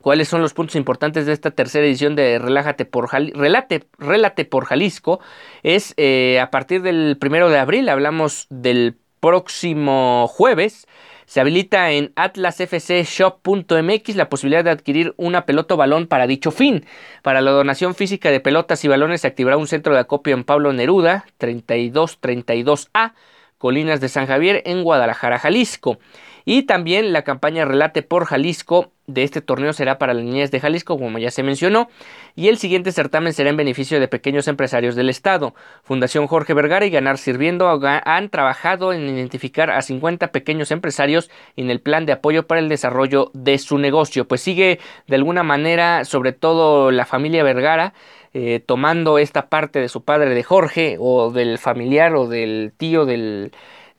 ¿Cuáles 0.00 0.28
son 0.28 0.40
los 0.40 0.54
puntos 0.54 0.76
importantes 0.76 1.26
de 1.26 1.34
esta 1.34 1.50
tercera 1.50 1.84
edición 1.84 2.16
de 2.16 2.38
Relájate 2.38 2.86
por 2.86 3.10
Relate, 3.10 4.44
por 4.46 4.64
Jalisco? 4.64 5.20
Es 5.62 5.92
eh, 5.98 6.40
a 6.40 6.50
partir 6.50 6.80
del 6.80 7.18
primero 7.20 7.50
de 7.50 7.58
abril, 7.58 7.86
hablamos 7.90 8.46
del 8.48 8.96
próximo 9.20 10.26
jueves, 10.26 10.86
se 11.30 11.40
habilita 11.40 11.92
en 11.92 12.12
atlasfcshop.mx 12.16 14.16
la 14.16 14.28
posibilidad 14.28 14.64
de 14.64 14.70
adquirir 14.70 15.14
una 15.16 15.46
pelota 15.46 15.74
o 15.74 15.76
balón 15.76 16.08
para 16.08 16.26
dicho 16.26 16.50
fin. 16.50 16.84
Para 17.22 17.40
la 17.40 17.52
donación 17.52 17.94
física 17.94 18.32
de 18.32 18.40
pelotas 18.40 18.84
y 18.84 18.88
balones 18.88 19.20
se 19.20 19.28
activará 19.28 19.56
un 19.56 19.68
centro 19.68 19.94
de 19.94 20.00
acopio 20.00 20.34
en 20.34 20.42
Pablo 20.42 20.72
Neruda, 20.72 21.24
3232A, 21.38 23.12
Colinas 23.58 24.00
de 24.00 24.08
San 24.08 24.26
Javier, 24.26 24.64
en 24.66 24.82
Guadalajara, 24.82 25.38
Jalisco. 25.38 26.00
Y 26.44 26.62
también 26.62 27.12
la 27.12 27.22
campaña 27.22 27.64
Relate 27.64 28.02
por 28.02 28.24
Jalisco 28.24 28.92
de 29.06 29.24
este 29.24 29.40
torneo 29.40 29.72
será 29.72 29.98
para 29.98 30.14
las 30.14 30.24
niñas 30.24 30.50
de 30.50 30.60
Jalisco, 30.60 30.98
como 30.98 31.18
ya 31.18 31.30
se 31.30 31.42
mencionó, 31.42 31.88
y 32.36 32.48
el 32.48 32.58
siguiente 32.58 32.92
certamen 32.92 33.32
será 33.32 33.50
en 33.50 33.56
beneficio 33.56 33.98
de 33.98 34.08
pequeños 34.08 34.48
empresarios 34.48 34.94
del 34.94 35.10
Estado. 35.10 35.54
Fundación 35.82 36.26
Jorge 36.26 36.54
Vergara 36.54 36.86
y 36.86 36.90
Ganar 36.90 37.18
Sirviendo 37.18 37.68
han 37.68 38.28
trabajado 38.30 38.92
en 38.92 39.08
identificar 39.08 39.70
a 39.70 39.82
50 39.82 40.32
pequeños 40.32 40.70
empresarios 40.70 41.30
en 41.56 41.70
el 41.70 41.80
plan 41.80 42.06
de 42.06 42.12
apoyo 42.12 42.46
para 42.46 42.60
el 42.60 42.68
desarrollo 42.68 43.30
de 43.34 43.58
su 43.58 43.78
negocio. 43.78 44.26
Pues 44.26 44.40
sigue 44.40 44.78
de 45.06 45.16
alguna 45.16 45.42
manera, 45.42 46.04
sobre 46.04 46.32
todo 46.32 46.90
la 46.90 47.06
familia 47.06 47.42
Vergara, 47.42 47.94
eh, 48.32 48.62
tomando 48.64 49.18
esta 49.18 49.48
parte 49.48 49.80
de 49.80 49.88
su 49.88 50.04
padre 50.04 50.34
de 50.34 50.44
Jorge 50.44 50.96
o 51.00 51.32
del 51.32 51.58
familiar 51.58 52.14
o 52.14 52.28
del 52.28 52.72
tío 52.76 53.04
del 53.04 53.50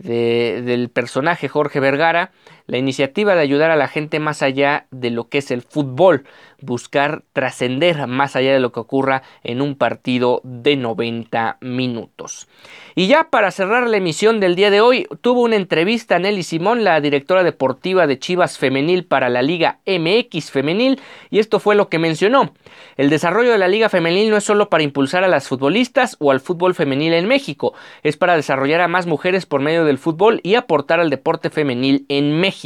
del 0.03 0.89
personaje 0.89 1.48
Jorge 1.48 1.79
Vergara, 1.79 2.31
la 2.68 2.77
iniciativa 2.77 3.36
de 3.36 3.41
ayudar 3.41 3.72
a 3.72 3.75
la 3.75 3.88
gente 3.88 4.20
más 4.20 4.41
allá 4.41 4.88
de 4.91 5.10
lo 5.10 5.30
que 5.30 5.39
es 5.39 5.51
el 5.51 5.62
fútbol, 5.62 6.25
buscar 6.62 7.24
trascender 7.34 8.08
más 8.08 8.36
allá 8.36 8.53
de 8.53 8.60
lo 8.60 8.72
que 8.72 8.80
ocurra 8.80 9.24
en 9.44 9.62
un 9.62 9.75
partido 9.75 10.41
de 10.44 10.75
90 10.77 11.58
minutos. 11.62 12.48
Y 12.96 13.08
ya 13.08 13.30
para 13.30 13.51
cerrar 13.51 13.88
la 13.88 13.98
emisión 13.98 14.39
del 14.39 14.56
día 14.56 14.70
de 14.70 14.82
hoy, 14.82 15.08
tuvo 15.22 15.41
una 15.41 15.56
entrevista 15.56 16.20
Nelly 16.20 16.44
Simón, 16.44 16.84
la 16.84 17.00
directora 17.01 17.44
deportiva 17.44 18.06
de 18.06 18.20
Chivas 18.20 18.58
Femenil 18.58 19.06
para 19.06 19.30
la 19.30 19.41
Liga 19.41 19.80
MX 19.86 20.51
Femenil, 20.51 21.00
y 21.30 21.39
esto 21.39 21.60
fue 21.60 21.75
lo 21.75 21.89
que 21.89 22.00
mencionó. 22.00 22.53
El 22.98 23.10
desarrollo 23.10 23.51
de 23.51 23.58
la 23.58 23.68
Liga 23.68 23.89
Femenil 23.89 24.30
no 24.30 24.38
es 24.38 24.44
solo 24.44 24.70
para 24.70 24.84
impulsar 24.84 25.24
a 25.24 25.30
las 25.30 25.48
futbolistas 25.48 26.18
o 26.20 26.32
al 26.32 26.41
fútbol 26.41 26.75
femenil 26.75 27.13
en 27.13 27.27
México, 27.27 27.74
es 28.03 28.18
para 28.18 28.36
desarrollar 28.36 28.82
a 28.82 28.88
más 28.88 29.08
mujeres 29.08 29.46
por 29.46 29.62
medio 29.62 29.86
del 29.86 29.98
fútbol 29.98 30.41
y 30.44 30.56
aportar 30.56 31.00
al 31.00 31.10
deporte 31.10 31.50
femenil 31.50 32.06
en 32.10 32.39
México. 32.39 32.61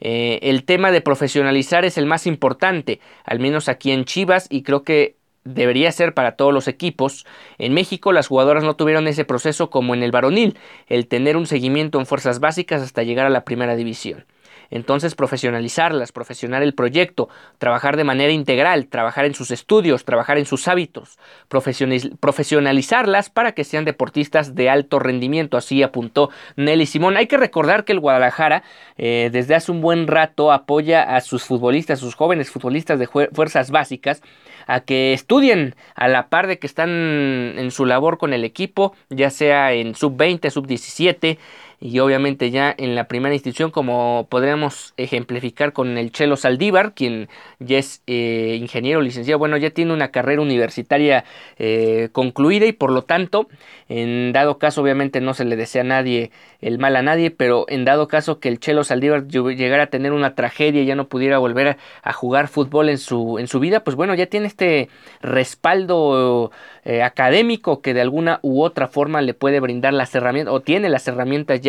Eh, 0.00 0.40
el 0.42 0.64
tema 0.64 0.90
de 0.90 1.00
profesionalizar 1.00 1.84
es 1.84 1.98
el 1.98 2.06
más 2.06 2.26
importante, 2.26 3.00
al 3.24 3.40
menos 3.40 3.68
aquí 3.68 3.92
en 3.92 4.04
Chivas, 4.04 4.46
y 4.50 4.62
creo 4.62 4.82
que 4.82 5.16
debería 5.44 5.90
ser 5.92 6.12
para 6.12 6.32
todos 6.32 6.52
los 6.52 6.68
equipos. 6.68 7.24
En 7.58 7.72
México 7.72 8.12
las 8.12 8.26
jugadoras 8.26 8.64
no 8.64 8.76
tuvieron 8.76 9.06
ese 9.06 9.24
proceso 9.24 9.70
como 9.70 9.94
en 9.94 10.02
el 10.02 10.10
varonil, 10.10 10.58
el 10.88 11.06
tener 11.06 11.36
un 11.36 11.46
seguimiento 11.46 11.98
en 11.98 12.06
fuerzas 12.06 12.40
básicas 12.40 12.82
hasta 12.82 13.04
llegar 13.04 13.26
a 13.26 13.30
la 13.30 13.44
primera 13.44 13.76
división. 13.76 14.26
Entonces 14.70 15.14
profesionalizarlas, 15.14 16.12
profesionar 16.12 16.62
el 16.62 16.74
proyecto, 16.74 17.28
trabajar 17.58 17.96
de 17.96 18.04
manera 18.04 18.32
integral, 18.32 18.86
trabajar 18.88 19.24
en 19.24 19.34
sus 19.34 19.50
estudios, 19.50 20.04
trabajar 20.04 20.38
en 20.38 20.46
sus 20.46 20.68
hábitos, 20.68 21.18
profesionalizarlas 21.48 23.30
para 23.30 23.52
que 23.52 23.64
sean 23.64 23.84
deportistas 23.84 24.54
de 24.54 24.70
alto 24.70 24.98
rendimiento, 24.98 25.56
así 25.56 25.82
apuntó 25.82 26.30
Nelly 26.56 26.86
Simón. 26.86 27.16
Hay 27.16 27.26
que 27.26 27.36
recordar 27.36 27.84
que 27.84 27.92
el 27.92 28.00
Guadalajara 28.00 28.62
eh, 28.96 29.30
desde 29.32 29.54
hace 29.54 29.72
un 29.72 29.80
buen 29.80 30.06
rato 30.06 30.52
apoya 30.52 31.02
a 31.02 31.20
sus 31.20 31.44
futbolistas, 31.44 31.98
a 31.98 32.00
sus 32.00 32.14
jóvenes 32.14 32.50
futbolistas 32.50 32.98
de 32.98 33.06
fuerzas 33.06 33.70
básicas, 33.70 34.22
a 34.66 34.80
que 34.80 35.12
estudien 35.12 35.74
a 35.94 36.08
la 36.08 36.28
par 36.28 36.46
de 36.46 36.58
que 36.58 36.66
están 36.66 36.90
en 36.90 37.70
su 37.70 37.86
labor 37.86 38.18
con 38.18 38.32
el 38.32 38.44
equipo, 38.44 38.94
ya 39.10 39.30
sea 39.30 39.72
en 39.72 39.94
sub 39.94 40.16
20, 40.16 40.50
sub 40.50 40.66
17, 40.66 41.38
y 41.80 41.98
obviamente 41.98 42.50
ya 42.50 42.74
en 42.76 42.94
la 42.94 43.04
primera 43.04 43.34
institución 43.34 43.70
como 43.70 44.26
podríamos 44.30 44.94
ejemplificar 44.96 45.72
con 45.72 45.98
el 45.98 46.10
Chelo 46.10 46.36
Saldívar, 46.36 46.94
quien 46.94 47.28
ya 47.58 47.78
es 47.78 48.02
eh, 48.06 48.56
ingeniero 48.60 49.02
licenciado, 49.02 49.38
bueno, 49.38 49.56
ya 49.56 49.70
tiene 49.70 49.92
una 49.92 50.08
carrera 50.08 50.40
universitaria 50.40 51.24
eh, 51.58 52.08
concluida 52.12 52.66
y 52.66 52.72
por 52.72 52.90
lo 52.90 53.02
tanto, 53.02 53.48
en 53.88 54.32
dado 54.32 54.58
caso, 54.58 54.82
obviamente 54.82 55.20
no 55.20 55.34
se 55.34 55.44
le 55.44 55.56
desea 55.56 55.82
a 55.82 55.84
nadie 55.84 56.30
el 56.60 56.78
mal 56.78 56.96
a 56.96 57.02
nadie, 57.02 57.30
pero 57.30 57.66
en 57.68 57.84
dado 57.84 58.08
caso 58.08 58.40
que 58.40 58.48
el 58.48 58.58
Chelo 58.58 58.82
Saldívar 58.82 59.26
llegara 59.28 59.84
a 59.84 59.86
tener 59.88 60.12
una 60.12 60.34
tragedia 60.34 60.82
y 60.82 60.86
ya 60.86 60.94
no 60.94 61.08
pudiera 61.08 61.38
volver 61.38 61.76
a, 62.02 62.12
jugar 62.12 62.48
fútbol 62.48 62.88
en 62.88 62.98
su, 62.98 63.38
en 63.38 63.46
su 63.46 63.60
vida, 63.60 63.80
pues 63.84 63.94
bueno, 63.94 64.14
ya 64.14 64.26
tiene 64.26 64.46
este 64.46 64.88
respaldo 65.20 66.50
eh, 66.84 67.02
académico 67.02 67.82
que 67.82 67.92
de 67.94 68.00
alguna 68.00 68.40
u 68.42 68.62
otra 68.62 68.88
forma 68.88 69.20
le 69.20 69.34
puede 69.34 69.60
brindar 69.60 69.92
las 69.92 70.14
herramientas 70.14 70.54
o 70.54 70.60
tiene 70.60 70.88
las 70.88 71.06
herramientas 71.08 71.60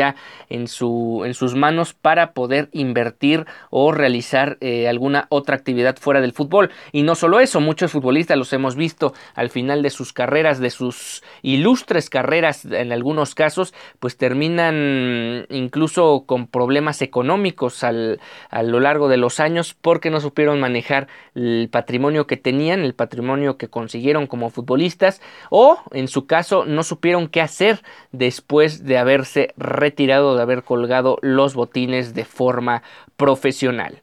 en 0.49 0.67
sus 0.67 1.55
manos 1.55 1.93
para 1.93 2.33
poder 2.33 2.69
invertir 2.71 3.45
o 3.69 3.91
realizar 3.91 4.57
eh, 4.61 4.87
alguna 4.87 5.27
otra 5.29 5.55
actividad 5.55 5.97
fuera 5.97 6.21
del 6.21 6.33
fútbol. 6.33 6.71
Y 6.91 7.03
no 7.03 7.15
solo 7.15 7.39
eso, 7.39 7.59
muchos 7.59 7.91
futbolistas 7.91 8.37
los 8.37 8.53
hemos 8.53 8.75
visto 8.75 9.13
al 9.35 9.49
final 9.49 9.81
de 9.81 9.89
sus 9.89 10.13
carreras, 10.13 10.59
de 10.59 10.69
sus 10.69 11.23
ilustres 11.41 12.09
carreras 12.09 12.65
en 12.65 12.91
algunos 12.91 13.35
casos, 13.35 13.73
pues 13.99 14.17
terminan 14.17 15.45
incluso 15.49 16.23
con 16.25 16.47
problemas 16.47 17.01
económicos 17.01 17.83
al, 17.83 18.19
a 18.49 18.63
lo 18.63 18.79
largo 18.79 19.07
de 19.07 19.17
los 19.17 19.39
años 19.39 19.75
porque 19.79 20.09
no 20.09 20.19
supieron 20.19 20.59
manejar 20.59 21.07
el 21.35 21.69
patrimonio 21.71 22.27
que 22.27 22.37
tenían, 22.37 22.81
el 22.81 22.93
patrimonio 22.93 23.57
que 23.57 23.69
consiguieron 23.69 24.27
como 24.27 24.49
futbolistas 24.49 25.21
o 25.49 25.79
en 25.91 26.07
su 26.07 26.25
caso 26.25 26.65
no 26.65 26.83
supieron 26.83 27.27
qué 27.27 27.41
hacer 27.41 27.81
después 28.11 28.85
de 28.85 28.97
haberse 28.97 29.53
retirado, 29.57 29.86
de 29.91 30.41
haber 30.41 30.63
colgado 30.63 31.17
los 31.21 31.53
botines 31.53 32.13
de 32.13 32.25
forma 32.25 32.83
profesional. 33.15 34.01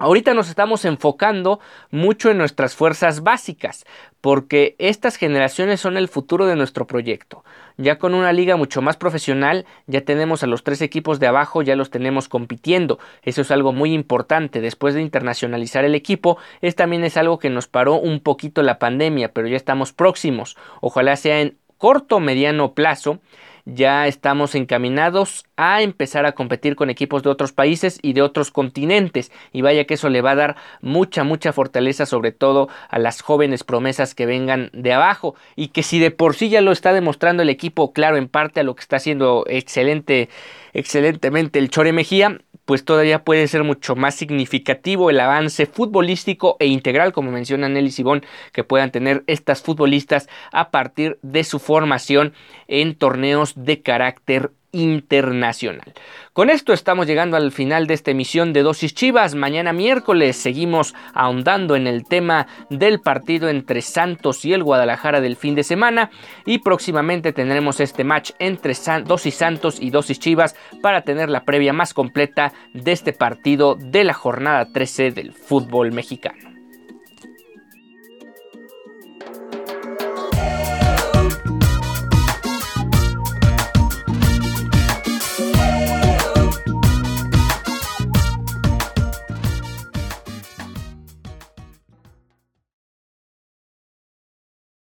Ahorita 0.00 0.32
nos 0.32 0.48
estamos 0.48 0.86
enfocando 0.86 1.60
mucho 1.90 2.30
en 2.30 2.38
nuestras 2.38 2.74
fuerzas 2.74 3.22
básicas, 3.22 3.84
porque 4.22 4.74
estas 4.78 5.16
generaciones 5.16 5.78
son 5.78 5.98
el 5.98 6.08
futuro 6.08 6.46
de 6.46 6.56
nuestro 6.56 6.86
proyecto. 6.86 7.44
Ya 7.76 7.98
con 7.98 8.14
una 8.14 8.32
liga 8.32 8.56
mucho 8.56 8.80
más 8.80 8.96
profesional, 8.96 9.66
ya 9.86 10.00
tenemos 10.00 10.42
a 10.42 10.46
los 10.46 10.64
tres 10.64 10.80
equipos 10.80 11.20
de 11.20 11.26
abajo, 11.26 11.60
ya 11.60 11.76
los 11.76 11.90
tenemos 11.90 12.30
compitiendo. 12.30 12.98
Eso 13.22 13.42
es 13.42 13.50
algo 13.50 13.74
muy 13.74 13.92
importante. 13.92 14.62
Después 14.62 14.94
de 14.94 15.02
internacionalizar 15.02 15.84
el 15.84 15.94
equipo, 15.94 16.38
es 16.62 16.76
también 16.76 17.04
es 17.04 17.18
algo 17.18 17.38
que 17.38 17.50
nos 17.50 17.68
paró 17.68 17.96
un 17.96 18.20
poquito 18.20 18.62
la 18.62 18.78
pandemia, 18.78 19.34
pero 19.34 19.48
ya 19.48 19.56
estamos 19.56 19.92
próximos. 19.92 20.56
Ojalá 20.80 21.14
sea 21.16 21.42
en 21.42 21.58
corto 21.76 22.16
o 22.16 22.20
mediano 22.20 22.72
plazo 22.72 23.20
ya 23.64 24.06
estamos 24.06 24.54
encaminados 24.54 25.44
a 25.56 25.82
empezar 25.82 26.26
a 26.26 26.32
competir 26.32 26.76
con 26.76 26.90
equipos 26.90 27.22
de 27.22 27.30
otros 27.30 27.52
países 27.52 27.98
y 28.02 28.12
de 28.12 28.22
otros 28.22 28.50
continentes. 28.50 29.30
Y 29.52 29.62
vaya 29.62 29.84
que 29.84 29.94
eso 29.94 30.08
le 30.08 30.22
va 30.22 30.32
a 30.32 30.36
dar 30.36 30.56
mucha 30.80 31.24
mucha 31.24 31.52
fortaleza 31.52 32.06
sobre 32.06 32.32
todo 32.32 32.68
a 32.88 32.98
las 32.98 33.20
jóvenes 33.20 33.64
promesas 33.64 34.14
que 34.14 34.26
vengan 34.26 34.70
de 34.72 34.92
abajo. 34.92 35.34
Y 35.56 35.68
que 35.68 35.82
si 35.82 35.98
de 35.98 36.10
por 36.10 36.34
sí 36.34 36.48
ya 36.48 36.60
lo 36.60 36.72
está 36.72 36.92
demostrando 36.92 37.42
el 37.42 37.50
equipo 37.50 37.92
claro 37.92 38.16
en 38.16 38.28
parte 38.28 38.60
a 38.60 38.62
lo 38.62 38.74
que 38.74 38.82
está 38.82 38.96
haciendo 38.96 39.44
excelente 39.48 40.28
excelentemente 40.72 41.58
el 41.58 41.70
Chore 41.70 41.92
Mejía 41.92 42.38
pues 42.70 42.84
todavía 42.84 43.24
puede 43.24 43.48
ser 43.48 43.64
mucho 43.64 43.96
más 43.96 44.14
significativo 44.14 45.10
el 45.10 45.18
avance 45.18 45.66
futbolístico 45.66 46.56
e 46.60 46.66
integral, 46.66 47.12
como 47.12 47.32
menciona 47.32 47.68
Nelly 47.68 47.90
Sibón, 47.90 48.24
que 48.52 48.62
puedan 48.62 48.92
tener 48.92 49.24
estas 49.26 49.60
futbolistas 49.60 50.28
a 50.52 50.70
partir 50.70 51.18
de 51.22 51.42
su 51.42 51.58
formación 51.58 52.32
en 52.68 52.94
torneos 52.94 53.54
de 53.56 53.82
carácter 53.82 54.52
internacional. 54.72 55.92
Con 56.32 56.50
esto 56.50 56.72
estamos 56.72 57.06
llegando 57.06 57.36
al 57.36 57.52
final 57.52 57.86
de 57.86 57.94
esta 57.94 58.12
emisión 58.12 58.52
de 58.52 58.62
Dosis 58.62 58.94
Chivas. 58.94 59.34
Mañana 59.34 59.72
miércoles 59.72 60.36
seguimos 60.36 60.94
ahondando 61.12 61.76
en 61.76 61.86
el 61.86 62.04
tema 62.04 62.46
del 62.70 63.00
partido 63.00 63.48
entre 63.48 63.82
Santos 63.82 64.44
y 64.44 64.52
el 64.52 64.62
Guadalajara 64.62 65.20
del 65.20 65.36
fin 65.36 65.54
de 65.54 65.64
semana 65.64 66.10
y 66.46 66.58
próximamente 66.58 67.32
tendremos 67.32 67.80
este 67.80 68.04
match 68.04 68.32
entre 68.38 68.74
Dosis 69.04 69.34
Santos 69.34 69.78
y 69.80 69.90
Dosis 69.90 70.20
Chivas 70.20 70.54
para 70.82 71.02
tener 71.02 71.28
la 71.28 71.44
previa 71.44 71.72
más 71.72 71.94
completa 71.94 72.52
de 72.72 72.92
este 72.92 73.12
partido 73.12 73.76
de 73.78 74.04
la 74.04 74.14
jornada 74.14 74.72
13 74.72 75.10
del 75.10 75.32
fútbol 75.32 75.92
mexicano. 75.92 76.49